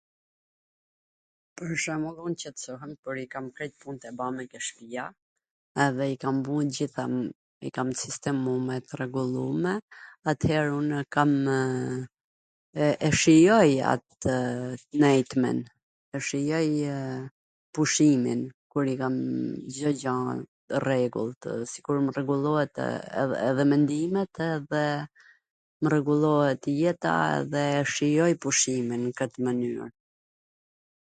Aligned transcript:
Pwr 1.61 1.73
shwmbull, 1.81 2.17
un 2.27 2.35
qetsohem 2.41 2.91
kur 3.05 3.15
i 3.23 3.25
kam 3.33 3.45
krejt 3.55 3.75
punt 3.81 4.01
e 4.09 4.11
bame 4.21 4.43
ke 4.53 4.59
shpija, 4.67 5.03
edhe 5.85 6.05
i 6.13 6.15
kam 6.23 6.37
vu 6.47 6.55
t 6.65 6.69
gjitha... 6.77 7.05
i 7.67 7.69
kam 7.75 7.89
t 7.91 7.97
sistemume... 8.03 8.75
t 8.87 8.89
rregullume... 8.99 9.73
ater 10.33 10.71
un 10.79 10.89
kamw... 11.17 11.53
e 13.09 13.09
shijoj 13.21 13.73
atw 13.91 14.13
t 14.23 14.25
ndwnjtmen, 14.95 15.57
e 16.17 16.19
shijoj 16.27 16.69
pushimin 17.77 18.41
kur 18.73 18.85
i 18.95 18.97
kamw 19.05 19.21
Cdo 19.73 19.91
gja 20.01 20.15
t 20.67 20.69
rregullt, 20.87 21.41
sikur 21.75 21.97
mw 22.01 22.13
rregullohen 22.19 22.71
edhe 23.49 23.63
mendimet 23.75 24.33
edhe 24.53 24.83
mw 25.81 25.87
rregullohet 25.95 26.63
jeta 26.81 27.15
dhe 27.55 27.61
e 27.79 27.89
shijoj 27.97 28.33
pushimin 28.47 29.01
nw 29.07 29.11
kwt 29.23 29.35
mwnyr. 29.47 29.81